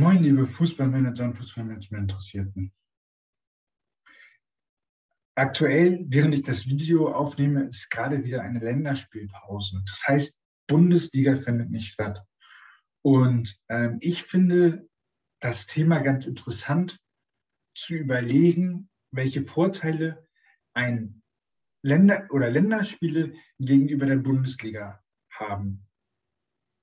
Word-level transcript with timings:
Moin, 0.00 0.22
liebe 0.22 0.46
Fußballmanager 0.46 1.24
und 1.24 1.34
Fußballmanagement-Interessierten. 1.34 2.72
Aktuell, 5.34 6.04
während 6.06 6.34
ich 6.34 6.44
das 6.44 6.66
Video 6.66 7.12
aufnehme, 7.12 7.64
ist 7.64 7.90
gerade 7.90 8.22
wieder 8.22 8.42
eine 8.42 8.60
Länderspielpause. 8.60 9.82
Das 9.88 10.06
heißt, 10.06 10.38
Bundesliga 10.68 11.36
findet 11.36 11.70
nicht 11.70 11.90
statt. 11.90 12.24
Und 13.02 13.58
ähm, 13.68 13.98
ich 14.00 14.22
finde 14.22 14.88
das 15.40 15.66
Thema 15.66 15.98
ganz 15.98 16.28
interessant 16.28 17.00
zu 17.74 17.94
überlegen, 17.94 18.88
welche 19.10 19.42
Vorteile 19.42 20.24
ein 20.74 21.24
Länder 21.82 22.28
oder 22.30 22.48
Länderspiele 22.48 23.34
gegenüber 23.58 24.06
der 24.06 24.18
Bundesliga 24.18 25.02
haben. 25.28 25.87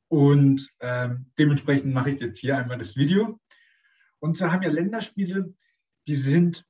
Und 0.08 0.70
ähm, 0.80 1.32
dementsprechend 1.38 1.94
mache 1.94 2.12
ich 2.12 2.22
jetzt 2.22 2.40
hier 2.40 2.58
einmal 2.58 2.78
das 2.78 2.96
Video. 2.96 3.40
Und 4.20 4.38
zwar 4.38 4.52
haben 4.52 4.64
ja 4.64 4.70
Länderspiele, 4.70 5.54
die 6.08 6.16
sind 6.16 6.66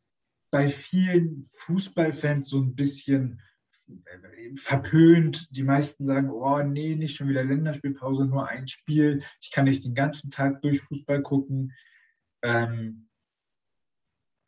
bei 0.52 0.70
vielen 0.70 1.44
Fußballfans 1.60 2.50
so 2.50 2.60
ein 2.60 2.76
bisschen 2.76 3.42
äh, 3.88 4.56
verpönt. 4.56 5.50
Die 5.56 5.64
meisten 5.64 6.06
sagen, 6.06 6.30
oh 6.30 6.62
nee, 6.64 6.96
nicht 6.96 7.18
schon 7.18 7.28
wieder 7.28 7.44
Länderspielpause, 7.44 8.26
nur 8.26 8.48
ein 8.48 8.68
Spiel. 8.68 9.22
Ich 9.42 9.52
kann 9.52 9.66
nicht 9.66 9.86
den 9.86 9.96
ganzen 9.96 10.32
Tag 10.32 10.62
durch 10.62 10.82
Fußball 10.82 11.22
gucken. 11.22 11.74
Ähm, 12.42 13.10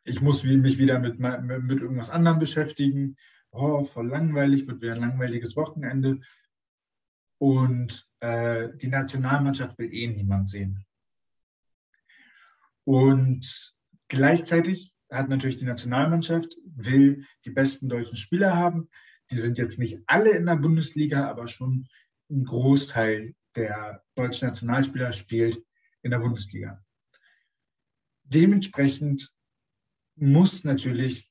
ich 0.04 0.22
muss 0.22 0.42
mich 0.44 0.78
wieder 0.78 0.98
mit, 0.98 1.18
mit 1.18 1.80
irgendwas 1.80 2.08
anderem 2.08 2.38
beschäftigen. 2.38 3.16
Oh, 3.50 3.82
voll 3.82 4.08
langweilig, 4.08 4.66
wird 4.66 4.80
wieder 4.80 4.94
ein 4.94 5.00
langweiliges 5.00 5.56
Wochenende. 5.56 6.20
Und 7.38 8.06
äh, 8.20 8.68
die 8.76 8.88
Nationalmannschaft 8.88 9.78
will 9.78 9.92
eh 9.92 10.08
niemand 10.08 10.50
sehen. 10.50 10.84
Und 12.84 13.74
gleichzeitig 14.08 14.92
hat 15.10 15.28
natürlich 15.28 15.56
die 15.56 15.64
Nationalmannschaft, 15.64 16.56
will 16.64 17.24
die 17.44 17.50
besten 17.50 17.88
deutschen 17.88 18.16
Spieler 18.16 18.56
haben. 18.56 18.88
Die 19.30 19.36
sind 19.36 19.58
jetzt 19.58 19.78
nicht 19.78 20.00
alle 20.06 20.30
in 20.30 20.46
der 20.46 20.56
Bundesliga, 20.56 21.28
aber 21.28 21.48
schon 21.48 21.88
ein 22.30 22.44
Großteil 22.44 23.34
der 23.56 24.02
deutschen 24.14 24.48
Nationalspieler 24.48 25.12
spielt 25.12 25.62
in 26.02 26.10
der 26.10 26.18
Bundesliga. 26.18 26.82
Dementsprechend 28.24 29.32
muss 30.16 30.64
natürlich, 30.64 31.30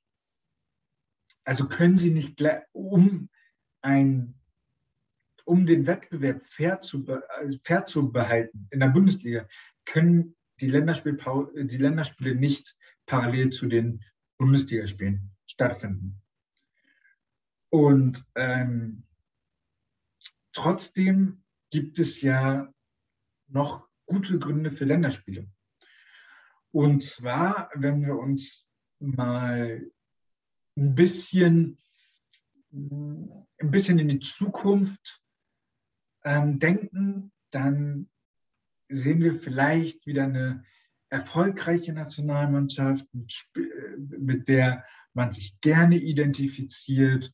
also 1.44 1.68
können 1.68 1.98
sie 1.98 2.12
nicht, 2.12 2.42
um 2.72 3.30
ein 3.82 4.40
um 5.48 5.66
den 5.66 5.88
Wettbewerb 5.88 6.42
fair 6.42 6.82
zu, 6.82 7.06
fair 7.64 7.86
zu 7.86 8.12
behalten 8.12 8.68
in 8.70 8.82
der 8.82 8.90
Bundesliga, 8.90 9.48
können 9.86 10.36
die, 10.60 10.68
Länderspiel, 10.68 11.18
die 11.56 11.78
Länderspiele 11.78 12.36
nicht 12.36 12.76
parallel 13.06 13.52
zu 13.52 13.68
den 13.68 14.04
Bundesligaspielen 14.38 15.32
stattfinden. 15.46 16.22
Und 17.70 18.26
ähm, 18.36 19.04
trotzdem 20.52 21.44
gibt 21.70 21.98
es 21.98 22.22
ja 22.22 22.74
noch 23.48 23.88
gute 24.06 24.40
Gründe 24.40 24.72
für 24.72 24.86
Länderspiele. 24.86 25.48
Und 26.72 27.04
zwar, 27.04 27.70
wenn 27.74 28.06
wir 28.06 28.18
uns 28.18 28.68
mal 29.00 29.90
ein 30.76 30.96
bisschen, 30.96 31.78
ein 32.72 33.72
bisschen 33.72 34.00
in 34.00 34.10
die 34.10 34.20
Zukunft 34.20 35.24
ähm, 36.24 36.60
denken, 36.60 37.32
dann 37.52 38.10
sehen 38.90 39.22
wir 39.22 39.34
vielleicht 39.34 40.06
wieder 40.06 40.24
eine 40.24 40.64
erfolgreiche 41.10 41.94
Nationalmannschaft, 41.94 43.06
mit, 43.14 43.48
äh, 43.56 43.98
mit 43.98 44.48
der 44.48 44.84
man 45.14 45.32
sich 45.32 45.60
gerne 45.62 45.98
identifiziert, 45.98 47.34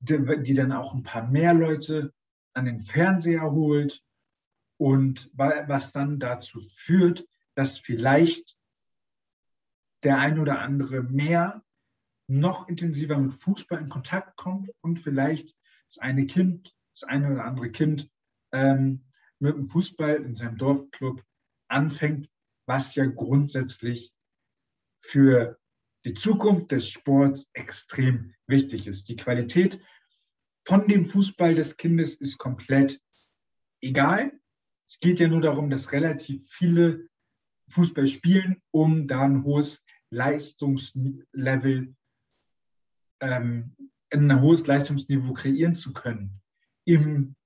die, 0.00 0.42
die 0.42 0.54
dann 0.54 0.72
auch 0.72 0.94
ein 0.94 1.02
paar 1.02 1.28
mehr 1.28 1.54
Leute 1.54 2.12
an 2.54 2.64
den 2.64 2.80
Fernseher 2.80 3.50
holt 3.50 4.02
und 4.76 5.30
was 5.34 5.92
dann 5.92 6.18
dazu 6.18 6.58
führt, 6.60 7.26
dass 7.54 7.78
vielleicht 7.78 8.56
der 10.02 10.18
ein 10.18 10.38
oder 10.38 10.60
andere 10.60 11.02
mehr 11.02 11.62
noch 12.26 12.68
intensiver 12.68 13.18
mit 13.18 13.34
Fußball 13.34 13.80
in 13.80 13.88
Kontakt 13.88 14.36
kommt 14.36 14.70
und 14.80 14.98
vielleicht 14.98 15.54
das 15.88 15.98
eine 15.98 16.26
Kind, 16.26 16.74
das 16.94 17.04
eine 17.04 17.32
oder 17.32 17.44
andere 17.44 17.70
Kind 17.70 18.08
ähm, 18.52 19.04
mit 19.38 19.54
dem 19.54 19.64
Fußball 19.64 20.16
in 20.16 20.34
seinem 20.34 20.56
Dorfclub 20.58 21.24
anfängt, 21.68 22.28
was 22.66 22.94
ja 22.94 23.06
grundsätzlich 23.06 24.12
für 24.98 25.58
die 26.04 26.14
Zukunft 26.14 26.72
des 26.72 26.88
Sports 26.88 27.48
extrem 27.52 28.34
wichtig 28.46 28.86
ist. 28.86 29.08
Die 29.08 29.16
Qualität 29.16 29.80
von 30.64 30.86
dem 30.86 31.04
Fußball 31.04 31.54
des 31.54 31.76
Kindes 31.76 32.16
ist 32.16 32.38
komplett 32.38 33.00
egal. 33.80 34.32
Es 34.86 35.00
geht 35.00 35.20
ja 35.20 35.28
nur 35.28 35.40
darum, 35.40 35.70
dass 35.70 35.92
relativ 35.92 36.48
viele 36.48 37.08
Fußball 37.68 38.06
spielen, 38.06 38.60
um 38.70 39.06
da 39.06 39.22
ein 39.22 39.44
hohes 39.44 39.84
Leistungslevel, 40.10 41.94
ähm, 43.20 43.76
ein 44.10 44.40
hohes 44.40 44.66
Leistungsniveau 44.66 45.32
kreieren 45.34 45.76
zu 45.76 45.92
können 45.92 46.40
im 46.84 47.36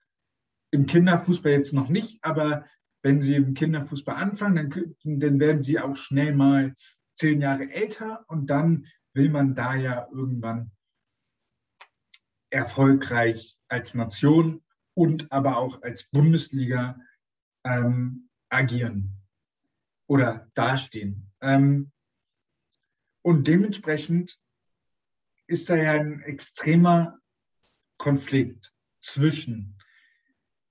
im 0.75 0.87
Kinderfußball 0.87 1.53
jetzt 1.53 1.73
noch 1.73 1.89
nicht, 1.89 2.19
aber 2.25 2.67
wenn 3.03 3.21
Sie 3.21 3.37
im 3.37 3.55
Kinderfußball 3.55 4.17
anfangen, 4.17 4.71
dann, 5.05 5.21
dann 5.21 5.39
werden 5.39 5.63
Sie 5.63 5.79
auch 5.79 5.95
schnell 5.95 6.35
mal 6.35 6.75
zehn 7.15 7.41
Jahre 7.41 7.71
älter 7.71 8.25
und 8.27 8.51
dann 8.51 8.89
will 9.13 9.31
man 9.31 9.55
da 9.55 9.77
ja 9.77 10.09
irgendwann 10.11 10.73
erfolgreich 12.51 13.57
als 13.69 13.95
Nation 13.95 14.65
und 14.95 15.31
aber 15.31 15.59
auch 15.59 15.81
als 15.83 16.11
Bundesliga 16.11 16.99
ähm, 17.63 18.29
agieren 18.49 19.23
oder 20.09 20.51
dastehen. 20.55 21.31
Ähm, 21.41 21.93
und 23.23 23.47
dementsprechend 23.47 24.41
ist 25.47 25.71
da 25.71 25.77
ja 25.77 25.93
ein 25.93 26.21
extremer 26.23 27.21
Konflikt 27.97 28.73
zwischen 29.01 29.79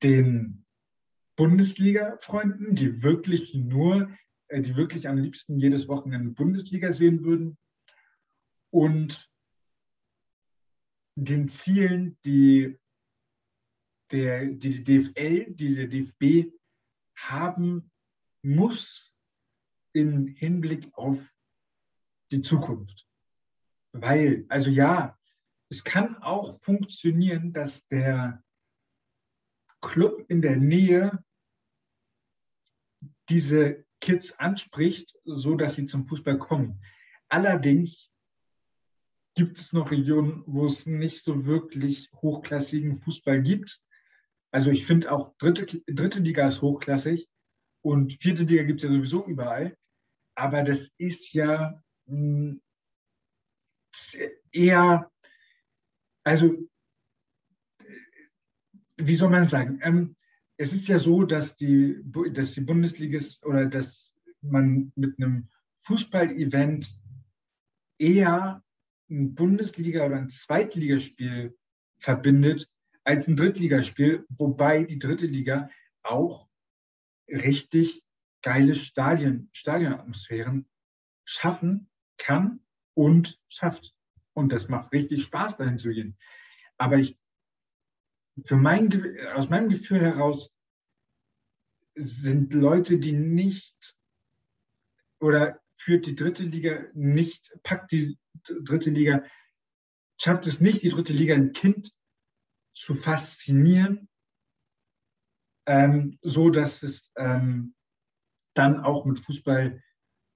den 0.03 0.65
Bundesliga-Freunden, 1.35 2.75
die 2.75 3.01
wirklich 3.01 3.53
nur, 3.53 4.11
äh, 4.49 4.61
die 4.61 4.75
wirklich 4.75 5.07
am 5.07 5.17
liebsten 5.17 5.57
jedes 5.57 5.87
Wochenende 5.87 6.31
Bundesliga 6.31 6.91
sehen 6.91 7.23
würden 7.23 7.57
und 8.69 9.29
den 11.15 11.47
Zielen, 11.47 12.17
die 12.25 12.77
der, 14.11 14.45
die, 14.45 14.83
die 14.83 14.99
DFL, 14.99 15.53
die 15.53 15.75
der 15.75 15.87
DFB 15.87 16.51
haben 17.15 17.91
muss 18.41 19.13
im 19.93 20.27
Hinblick 20.27 20.89
auf 20.93 21.33
die 22.31 22.41
Zukunft. 22.41 23.07
Weil, 23.91 24.45
also 24.49 24.69
ja, 24.69 25.17
es 25.69 25.83
kann 25.83 26.17
auch 26.17 26.59
funktionieren, 26.59 27.53
dass 27.53 27.87
der 27.87 28.42
Club 29.83 30.25
in 30.29 30.41
der 30.41 30.57
Nähe 30.57 31.23
diese 33.29 33.85
Kids 34.01 34.37
anspricht, 34.39 35.15
so 35.23 35.55
dass 35.55 35.75
sie 35.75 35.85
zum 35.85 36.07
Fußball 36.07 36.39
kommen. 36.39 36.81
Allerdings 37.29 38.11
gibt 39.35 39.59
es 39.59 39.73
noch 39.73 39.91
Regionen, 39.91 40.43
wo 40.45 40.65
es 40.65 40.85
nicht 40.85 41.23
so 41.23 41.45
wirklich 41.45 42.09
hochklassigen 42.15 42.95
Fußball 42.95 43.41
gibt. 43.41 43.81
Also 44.51 44.71
ich 44.71 44.85
finde 44.85 45.11
auch 45.11 45.35
dritte, 45.37 45.65
dritte 45.87 46.19
Liga 46.19 46.47
ist 46.47 46.61
hochklassig 46.61 47.27
und 47.81 48.21
vierte 48.21 48.43
Liga 48.43 48.63
gibt 48.63 48.83
es 48.83 48.89
ja 48.89 48.95
sowieso 48.95 49.25
überall. 49.25 49.77
Aber 50.35 50.63
das 50.63 50.91
ist 50.97 51.33
ja 51.33 51.81
mh, 52.05 52.55
hm, 52.55 52.61
eher, 54.51 55.11
also 56.23 56.55
wie 58.97 59.15
soll 59.15 59.29
man 59.29 59.45
sagen? 59.45 59.79
Ähm, 59.83 60.15
es 60.57 60.73
ist 60.73 60.87
ja 60.87 60.99
so, 60.99 61.23
dass 61.23 61.55
die, 61.55 61.97
dass 62.31 62.53
die 62.53 62.61
Bundesliga 62.61 63.19
oder 63.43 63.65
dass 63.65 64.13
man 64.41 64.91
mit 64.95 65.17
einem 65.17 65.49
Fußball-Event 65.77 66.95
eher 67.97 68.63
ein 69.09 69.35
Bundesliga- 69.35 70.05
oder 70.05 70.17
ein 70.17 70.29
Zweitligaspiel 70.29 71.57
verbindet 71.97 72.69
als 73.03 73.27
ein 73.27 73.35
Drittligaspiel, 73.35 74.25
wobei 74.29 74.83
die 74.83 74.99
dritte 74.99 75.25
Liga 75.25 75.69
auch 76.03 76.47
richtig 77.27 78.03
geile 78.41 78.75
Stadien, 78.75 79.49
Stadionatmosphären 79.53 80.67
schaffen 81.25 81.89
kann 82.17 82.59
und 82.93 83.39
schafft. 83.47 83.95
Und 84.33 84.51
das 84.51 84.67
macht 84.67 84.91
richtig 84.93 85.23
Spaß, 85.23 85.57
dahin 85.57 85.77
zu 85.77 85.91
gehen. 85.91 86.17
Aber 86.77 86.97
ich 86.97 87.17
für 88.45 88.55
mein, 88.55 89.17
aus 89.35 89.49
meinem 89.49 89.69
Gefühl 89.69 90.01
heraus 90.01 90.51
sind 91.95 92.53
Leute, 92.53 92.97
die 92.97 93.11
nicht 93.11 93.95
oder 95.19 95.59
führt 95.75 96.05
die 96.05 96.15
dritte 96.15 96.43
Liga 96.43 96.85
nicht, 96.93 97.55
packt 97.63 97.91
die 97.91 98.17
dritte 98.43 98.89
Liga, 98.89 99.23
schafft 100.19 100.47
es 100.47 100.59
nicht, 100.59 100.83
die 100.83 100.89
dritte 100.89 101.13
Liga 101.13 101.35
ein 101.35 101.51
Kind 101.51 101.93
zu 102.73 102.95
faszinieren, 102.95 104.09
ähm, 105.65 106.17
so 106.21 106.49
dass 106.49 106.83
es 106.83 107.11
ähm, 107.15 107.75
dann 108.55 108.79
auch 108.79 109.05
mit 109.05 109.19
Fußball 109.19 109.81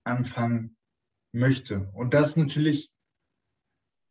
anfangen 0.03 0.77
möchte. 1.33 1.89
Und 1.93 2.13
das 2.13 2.29
ist 2.29 2.37
natürlich 2.37 2.91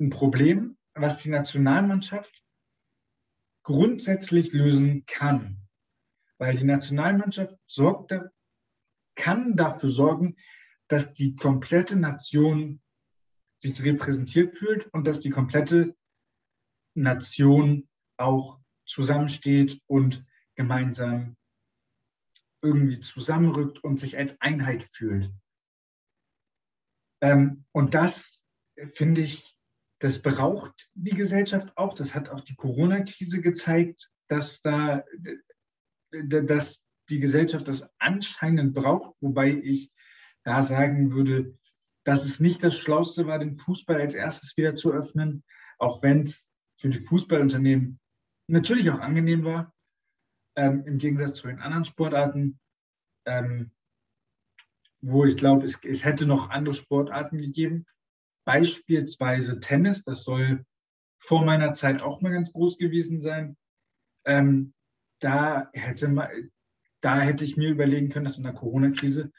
ein 0.01 0.11
Problem, 0.11 0.77
was 0.95 1.23
die 1.23 1.31
Nationalmannschaft 1.31 2.43
grundsätzlich 3.67 4.53
lösen 4.53 5.07
kann. 5.07 5.61
Weil 6.39 6.55
die 6.55 6.65
Nationalmannschaft 6.65 7.57
sorgt, 7.67 8.15
kann 9.17 9.57
dafür 9.57 9.91
sorgen, 9.91 10.37
dass 10.87 11.13
die 11.13 11.35
komplette 11.35 11.97
Nation 11.97 12.81
sich 13.59 13.83
repräsentiert 13.83 14.55
fühlt 14.55 14.87
und 14.95 15.05
dass 15.05 15.19
die 15.19 15.31
komplette 15.31 15.97
Nation 16.95 17.89
auch 18.17 18.61
zusammensteht 18.85 19.83
und 19.89 20.25
gemeinsam 20.55 21.37
irgendwie 22.63 23.01
zusammenrückt 23.01 23.83
und 23.83 23.99
sich 23.99 24.17
als 24.17 24.41
Einheit 24.41 24.85
fühlt. 24.85 25.29
Ähm, 27.21 27.65
und 27.73 27.95
das 27.95 28.45
finde 28.93 29.23
ich, 29.23 29.56
das 30.01 30.21
braucht 30.21 30.91
die 30.95 31.15
Gesellschaft 31.15 31.77
auch. 31.77 31.95
Das 31.95 32.15
hat 32.15 32.29
auch 32.29 32.41
die 32.41 32.55
Corona-Krise 32.55 33.41
gezeigt, 33.41 34.11
dass 34.29 34.61
da, 34.61 35.05
dass 36.11 36.83
die 37.09 37.21
Gesellschaft 37.21 37.69
das 37.69 37.89
anscheinend 37.99 38.75
braucht, 38.75 39.21
wobei 39.23 39.53
ich 39.53 39.91
da 40.45 40.63
sagen 40.63 41.13
würde, 41.13 41.57
dass 42.05 42.25
es 42.25 42.41
nicht 42.41 42.63
das 42.63 42.77
Schlauste 42.77 43.27
war, 43.27 43.39
den 43.39 43.57
Fußball 43.57 44.01
als 44.01 44.15
erstes 44.15 44.57
wieder 44.57 44.75
zu 44.75 44.93
öffnen, 44.93 45.45
auch 45.79 46.03
wenn 46.03 46.23
es 46.23 46.47
für 46.79 46.89
die 46.89 46.99
Fußballunternehmen 46.99 47.99
natürlich 48.49 48.91
auch 48.91 49.01
angenehm 49.01 49.45
war, 49.45 49.75
ähm, 50.57 50.85
im 50.87 50.99
Gegensatz 50.99 51.39
zu 51.39 51.49
den 51.49 51.59
anderen 51.59 51.85
Sportarten, 51.85 52.61
ähm, 53.27 53.73
wo 55.01 55.25
ich 55.25 55.37
glaube, 55.37 55.65
es, 55.65 55.81
es 55.83 56.05
hätte 56.05 56.27
noch 56.27 56.51
andere 56.51 56.75
Sportarten 56.75 57.39
gegeben, 57.39 57.87
beispielsweise 58.47 59.61
Tennis, 59.61 60.05
das 60.05 60.23
soll 60.23 60.65
vor 61.19 61.45
meiner 61.45 61.75
Zeit 61.75 62.03
auch 62.03 62.23
mal 62.23 62.33
ganz 62.33 62.53
groß 62.55 62.79
gewesen 62.79 63.21
sein. 63.21 63.59
Ähm, 64.25 64.73
da, 65.21 65.69
hätte 65.75 66.09
man, 66.09 66.29
da 67.03 67.21
hätte 67.21 67.45
ich 67.45 67.59
mir 67.59 67.69
überlegen 67.69 68.09
können, 68.09 68.25
dass 68.25 68.39
in 68.39 68.45
der 68.45 68.55
Corona-Krise 68.55 69.31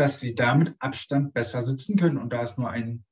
dass 0.00 0.18
sie 0.18 0.34
da 0.34 0.54
mit 0.54 0.74
Abstand 0.78 1.34
besser 1.34 1.60
sitzen 1.60 1.98
können. 1.98 2.16
Und 2.16 2.32
da 2.32 2.42
es 2.42 2.56
nur 2.56 2.70
einen 2.70 3.04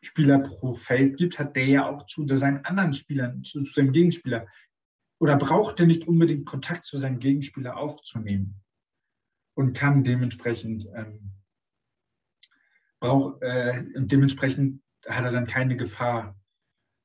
Spieler 0.00 0.38
pro 0.38 0.72
Feld 0.72 1.16
gibt, 1.16 1.40
hat 1.40 1.56
der 1.56 1.66
ja 1.66 1.90
auch 1.90 2.06
zu 2.06 2.24
seinen 2.36 2.64
anderen 2.64 2.92
Spielern, 2.92 3.42
zu, 3.42 3.62
zu 3.64 3.72
seinem 3.72 3.90
Gegenspieler 3.90 4.46
oder 5.18 5.36
braucht 5.36 5.80
er 5.80 5.86
nicht 5.86 6.06
unbedingt 6.06 6.46
Kontakt 6.46 6.84
zu 6.84 6.98
seinem 6.98 7.18
Gegenspieler 7.18 7.76
aufzunehmen 7.76 8.62
und 9.54 9.76
kann 9.76 10.04
dementsprechend 10.04 10.86
ähm, 10.94 11.32
braucht 13.04 13.42
äh, 13.42 13.84
dementsprechend 13.96 14.82
hat 15.06 15.26
er 15.26 15.30
dann 15.30 15.46
keine 15.46 15.76
Gefahr, 15.76 16.40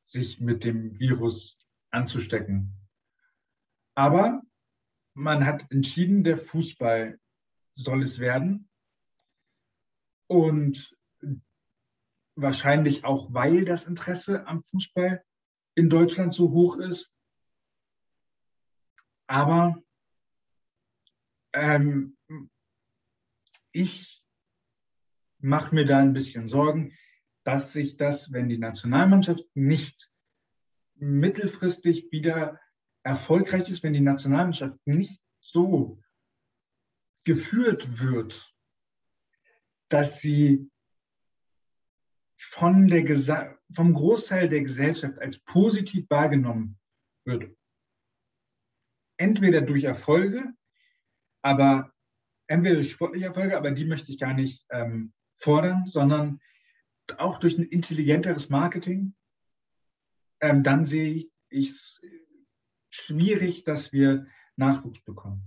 sich 0.02 0.40
mit 0.40 0.64
dem 0.64 0.98
Virus 0.98 1.58
anzustecken. 1.92 2.74
Aber 3.96 4.42
man 5.14 5.46
hat 5.46 5.70
entschieden, 5.72 6.24
der 6.24 6.38
Fußball 6.38 7.20
soll 7.76 8.02
es 8.02 8.20
werden. 8.20 8.70
Und 10.28 10.96
wahrscheinlich 12.36 13.04
auch, 13.04 13.34
weil 13.34 13.66
das 13.66 13.86
Interesse 13.86 14.48
am 14.48 14.64
Fußball 14.64 15.22
in 15.76 15.90
Deutschland 15.90 16.34
so 16.34 16.52
hoch 16.52 16.78
ist. 16.78 17.14
Aber 19.28 19.84
ähm, 21.52 22.16
ich 23.74 24.19
mache 25.40 25.74
mir 25.74 25.86
da 25.86 26.00
ein 26.00 26.14
bisschen 26.14 26.48
Sorgen, 26.48 26.94
dass 27.44 27.74
sich 27.74 27.98
das, 27.98 28.32
wenn 28.32 28.50
die 28.50 28.58
Nationalmannschaft 28.58 29.46
nicht 29.56 30.12
mittelfristig 30.96 32.12
wieder 32.12 32.60
erfolgreich 33.04 33.70
ist, 33.70 33.84
wenn 33.84 33.94
die 33.94 34.02
Nationalmannschaft 34.02 34.78
nicht 34.86 35.22
so 35.40 36.02
geführt 37.24 38.00
wird, 38.00 38.54
dass 39.88 40.20
sie 40.20 40.70
von 42.36 42.88
der 42.88 43.58
vom 43.72 43.94
Großteil 43.94 44.50
der 44.50 44.62
Gesellschaft 44.62 45.20
als 45.20 45.40
positiv 45.40 46.10
wahrgenommen 46.10 46.80
wird. 47.26 47.56
Entweder 49.18 49.62
durch 49.62 49.84
Erfolge, 49.84 50.54
aber 51.42 51.94
entweder 52.48 52.76
durch 52.76 52.92
sportliche 52.92 53.28
Erfolge, 53.28 53.58
aber 53.58 53.72
die 53.72 53.86
möchte 53.86 54.12
ich 54.12 54.20
gar 54.20 54.34
nicht 54.34 54.66
ähm, 54.70 55.14
fordern, 55.40 55.86
sondern 55.86 56.42
auch 57.18 57.38
durch 57.40 57.58
ein 57.58 57.64
intelligenteres 57.64 58.50
Marketing. 58.50 59.16
Ähm, 60.42 60.64
dann 60.64 60.86
sehe 60.86 61.14
ich 61.50 61.70
es 61.70 62.02
schwierig, 62.90 63.64
dass 63.64 63.92
wir 63.92 64.28
Nachwuchs 64.56 65.02
bekommen. 65.02 65.44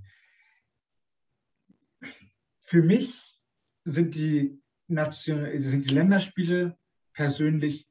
Für 2.58 2.82
mich 2.82 3.38
sind 3.84 4.14
die, 4.14 4.60
Nation, 4.88 5.58
sind 5.58 5.88
die 5.88 5.94
Länderspiele 5.94 6.76
persönlich 7.12 7.86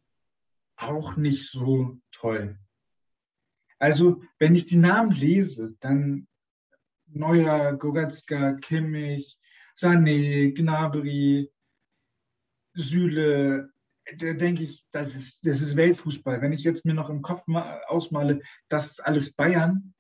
auch 0.76 1.16
nicht 1.16 1.50
so 1.50 2.00
toll. 2.12 2.58
Also, 3.78 4.22
wenn 4.40 4.56
ich 4.56 4.66
die 4.66 4.78
Namen 4.78 5.12
lese, 5.12 5.76
dann 5.80 6.28
Neuer, 7.08 7.74
Goretzka, 7.74 8.54
Kimmich, 8.54 9.40
Sané, 9.76 10.54
Gnabry, 10.54 11.52
Süle, 12.74 13.72
da 14.18 14.34
denke 14.34 14.64
ich, 14.64 14.86
das 14.92 15.16
ist, 15.16 15.46
das 15.46 15.62
ist 15.62 15.76
Weltfußball. 15.76 16.42
Wenn 16.42 16.54
ich 16.54 16.64
jetzt 16.64 16.86
mir 16.86 16.94
noch 16.94 17.10
im 17.10 17.22
Kopf 17.22 17.44
ausmale, 17.88 18.42
das 18.68 18.88
ist 18.88 19.06
alles 19.06 19.34
Bayern, 19.34 19.94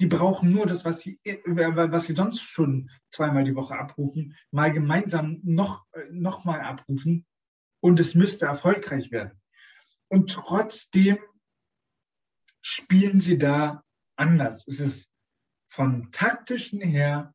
die 0.00 0.06
brauchen 0.06 0.50
nur 0.50 0.66
das, 0.66 0.84
was 0.84 1.00
sie, 1.00 1.20
was 1.44 2.04
sie 2.04 2.14
sonst 2.14 2.42
schon 2.42 2.90
zweimal 3.10 3.44
die 3.44 3.54
Woche 3.54 3.78
abrufen, 3.78 4.36
mal 4.50 4.72
gemeinsam 4.72 5.38
noch, 5.44 5.84
noch 6.10 6.44
mal 6.44 6.60
abrufen 6.60 7.24
und 7.80 8.00
es 8.00 8.14
müsste 8.14 8.46
erfolgreich 8.46 9.12
werden. 9.12 9.40
Und 10.08 10.30
trotzdem 10.30 11.18
spielen 12.60 13.20
sie 13.20 13.38
da 13.38 13.84
anders. 14.16 14.66
Es 14.66 14.80
ist 14.80 15.10
von 15.68 16.10
taktischen 16.10 16.80
her 16.80 17.34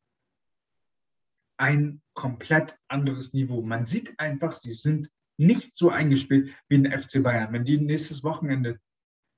ein 1.56 2.02
komplett 2.18 2.76
anderes 2.88 3.32
Niveau. 3.32 3.62
Man 3.62 3.86
sieht 3.86 4.18
einfach, 4.18 4.50
sie 4.50 4.72
sind 4.72 5.08
nicht 5.36 5.78
so 5.78 5.90
eingespielt 5.90 6.52
wie 6.68 6.74
ein 6.74 6.98
FC 6.98 7.22
Bayern. 7.22 7.52
Wenn 7.52 7.64
die 7.64 7.78
nächstes 7.78 8.24
Wochenende 8.24 8.80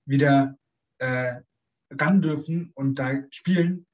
wieder 0.06 0.58
äh, 0.96 1.42
ran 1.90 2.22
dürfen 2.22 2.72
und 2.74 2.94
da 2.94 3.22
spielen, 3.30 3.86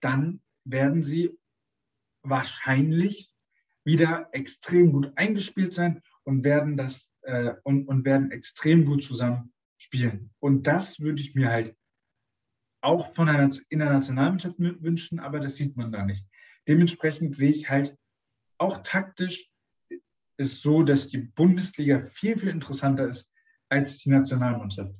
dann 0.00 0.40
werden 0.62 1.02
sie 1.02 1.36
wahrscheinlich 2.22 3.34
wieder 3.84 4.28
extrem 4.30 4.92
gut 4.92 5.10
eingespielt 5.16 5.74
sein 5.74 6.00
und 6.22 6.44
werden 6.44 6.76
das 6.76 7.10
äh, 7.22 7.54
und, 7.64 7.88
und 7.88 8.04
werden 8.04 8.30
extrem 8.30 8.84
gut 8.84 9.02
zusammen 9.02 9.52
spielen. 9.78 10.30
Und 10.38 10.68
das 10.68 11.00
würde 11.00 11.20
ich 11.20 11.34
mir 11.34 11.48
halt 11.48 11.76
auch 12.82 13.12
von 13.14 13.28
einer 13.28 13.50
in 13.68 13.80
der 13.80 13.90
Nationalmannschaft 13.90 14.60
wünschen, 14.60 15.18
aber 15.18 15.40
das 15.40 15.56
sieht 15.56 15.76
man 15.76 15.90
da 15.90 16.04
nicht. 16.04 16.24
Dementsprechend 16.68 17.34
sehe 17.34 17.50
ich 17.50 17.68
halt 17.68 17.98
auch 18.58 18.82
taktisch 18.82 19.50
ist 20.36 20.62
so, 20.62 20.82
dass 20.82 21.08
die 21.08 21.18
Bundesliga 21.18 22.00
viel, 22.00 22.38
viel 22.38 22.48
interessanter 22.48 23.08
ist 23.08 23.30
als 23.68 23.98
die 23.98 24.10
Nationalmannschaft. 24.10 24.94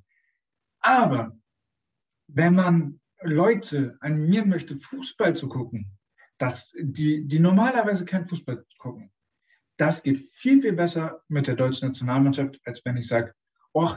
Aber 0.81 1.39
wenn 2.29 2.55
man 2.55 3.01
Leute 3.23 3.97
animieren 4.01 4.49
möchte, 4.49 4.77
Fußball 4.77 5.35
zu 5.35 5.49
gucken, 5.49 5.99
dass 6.39 6.73
die, 6.79 7.27
die 7.27 7.41
normalerweise 7.41 8.05
kein 8.05 8.27
Fußball 8.27 8.65
gucken, 8.79 9.13
das 9.77 10.03
geht 10.03 10.19
viel, 10.33 10.61
viel 10.61 10.73
besser 10.73 11.23
mit 11.29 11.47
der 11.47 11.57
deutschen 11.57 11.89
Nationalmannschaft, 11.89 12.61
als 12.65 12.85
wenn 12.85 12.97
ich 12.97 13.07
sage, 13.07 13.33
oh, 13.73 13.95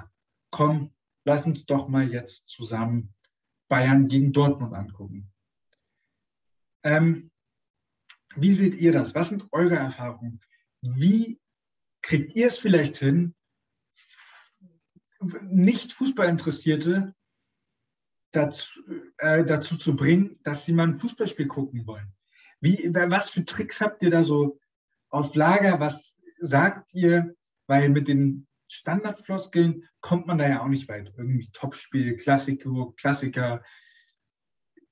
komm, 0.51 0.93
lass 1.25 1.45
uns 1.45 1.65
doch 1.65 1.87
mal 1.87 2.11
jetzt 2.11 2.49
zusammen 2.49 3.13
Bayern 3.67 4.07
gegen 4.07 4.31
Dortmund 4.31 4.73
angucken. 4.73 5.31
Ähm, 6.83 7.30
wie 8.35 8.51
seht 8.51 8.75
ihr 8.75 8.91
das? 8.91 9.15
Was 9.15 9.29
sind 9.29 9.47
eure 9.51 9.75
Erfahrungen? 9.75 10.41
Wie 10.81 11.39
kriegt 12.01 12.35
ihr 12.35 12.47
es 12.47 12.57
vielleicht 12.57 12.97
hin, 12.97 13.35
nicht 15.43 15.93
Fußballinteressierte 15.93 17.13
dazu, 18.31 18.81
äh, 19.17 19.45
dazu 19.45 19.77
zu 19.77 19.95
bringen, 19.95 20.39
dass 20.43 20.65
sie 20.65 20.73
mal 20.73 20.87
ein 20.87 20.95
Fußballspiel 20.95 21.47
gucken 21.47 21.85
wollen. 21.85 22.11
Wie, 22.59 22.89
was 22.93 23.31
für 23.31 23.45
Tricks 23.45 23.81
habt 23.81 24.01
ihr 24.03 24.09
da 24.09 24.23
so 24.23 24.59
auf 25.09 25.35
Lager, 25.35 25.79
was 25.79 26.17
sagt 26.39 26.93
ihr? 26.93 27.35
Weil 27.67 27.89
mit 27.89 28.07
den 28.07 28.47
Standardfloskeln 28.67 29.87
kommt 29.99 30.27
man 30.27 30.37
da 30.37 30.47
ja 30.47 30.61
auch 30.61 30.67
nicht 30.67 30.87
weit. 30.87 31.13
Irgendwie 31.17 31.49
Topspiel, 31.51 32.15
Klassiker, 32.15 32.93
Klassiker, 32.97 33.63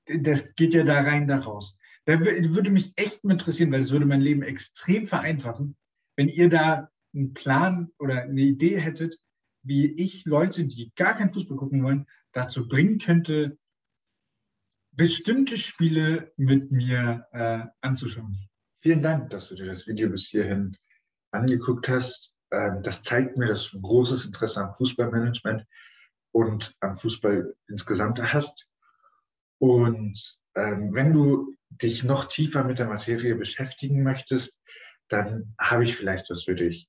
das 0.06 0.54
geht 0.54 0.74
ja 0.74 0.82
da 0.84 1.00
rein, 1.00 1.28
da 1.28 1.38
raus. 1.38 1.78
Da 2.06 2.18
würde 2.20 2.70
mich 2.70 2.92
echt 2.96 3.24
interessieren, 3.24 3.70
weil 3.72 3.80
es 3.80 3.92
würde 3.92 4.06
mein 4.06 4.20
Leben 4.20 4.42
extrem 4.42 5.06
vereinfachen, 5.06 5.76
wenn 6.16 6.28
ihr 6.28 6.48
da 6.48 6.90
einen 7.14 7.34
Plan 7.34 7.90
oder 7.98 8.22
eine 8.22 8.40
Idee 8.40 8.80
hättet, 8.80 9.18
wie 9.62 9.92
ich 9.92 10.24
Leute, 10.24 10.64
die 10.64 10.92
gar 10.96 11.14
keinen 11.14 11.32
Fußball 11.32 11.56
gucken 11.56 11.82
wollen, 11.82 12.06
dazu 12.32 12.68
bringen 12.68 12.98
könnte, 12.98 13.58
bestimmte 14.92 15.56
Spiele 15.58 16.32
mit 16.36 16.72
mir 16.72 17.26
äh, 17.32 17.66
anzuschauen. 17.80 18.48
Vielen 18.82 19.02
Dank, 19.02 19.30
dass 19.30 19.48
du 19.48 19.54
dir 19.54 19.66
das 19.66 19.86
Video 19.86 20.08
bis 20.08 20.28
hierhin 20.28 20.76
angeguckt 21.32 21.88
hast. 21.88 22.34
Ähm, 22.50 22.82
das 22.82 23.02
zeigt 23.02 23.36
mir, 23.36 23.46
dass 23.46 23.70
du 23.70 23.78
ein 23.78 23.82
großes 23.82 24.24
Interesse 24.24 24.62
am 24.62 24.74
Fußballmanagement 24.74 25.64
und 26.32 26.74
am 26.80 26.94
Fußball 26.94 27.54
insgesamt 27.68 28.20
hast. 28.32 28.68
Und 29.58 30.38
ähm, 30.54 30.94
wenn 30.94 31.12
du 31.12 31.54
dich 31.70 32.04
noch 32.04 32.26
tiefer 32.26 32.64
mit 32.64 32.78
der 32.78 32.86
Materie 32.86 33.34
beschäftigen 33.34 34.02
möchtest, 34.02 34.60
dann 35.08 35.54
habe 35.58 35.84
ich 35.84 35.96
vielleicht 35.96 36.30
was 36.30 36.44
für 36.44 36.54
dich. 36.54 36.88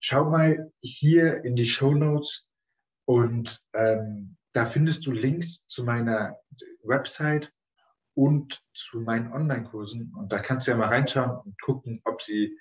Schau 0.00 0.30
mal 0.30 0.72
hier 0.80 1.44
in 1.44 1.56
die 1.56 1.66
Show 1.66 1.94
Notes 1.94 2.46
und 3.04 3.62
ähm, 3.74 4.36
da 4.52 4.66
findest 4.66 5.06
du 5.06 5.12
Links 5.12 5.64
zu 5.68 5.84
meiner 5.84 6.36
Website 6.82 7.52
und 8.14 8.62
zu 8.74 9.00
meinen 9.00 9.32
Online-Kursen. 9.32 10.14
Und 10.16 10.32
da 10.32 10.40
kannst 10.40 10.66
du 10.66 10.72
ja 10.72 10.76
mal 10.76 10.88
reinschauen 10.88 11.38
und 11.44 11.60
gucken, 11.60 12.00
ob 12.04 12.22
sie 12.22 12.58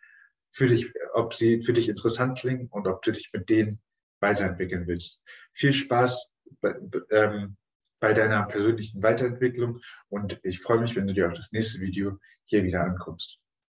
für 0.51 0.67
dich, 0.67 0.91
ob 1.13 1.33
sie 1.33 1.61
für 1.61 1.73
dich 1.73 1.89
interessant 1.89 2.37
klingen 2.37 2.67
und 2.67 2.87
ob 2.87 3.01
du 3.01 3.11
dich 3.11 3.29
mit 3.33 3.49
denen 3.49 3.81
weiterentwickeln 4.19 4.87
willst. 4.87 5.21
Viel 5.53 5.73
Spaß 5.73 6.33
ähm, 7.11 7.57
bei 7.99 8.13
deiner 8.13 8.43
persönlichen 8.43 9.03
Weiterentwicklung 9.03 9.79
und 10.09 10.39
ich 10.43 10.61
freue 10.61 10.79
mich, 10.79 10.95
wenn 10.95 11.07
du 11.07 11.13
dir 11.13 11.29
auch 11.29 11.33
das 11.33 11.51
nächste 11.51 11.79
Video 11.79 12.17
hier 12.45 12.63
wieder 12.63 12.83
anguckst. 12.83 13.39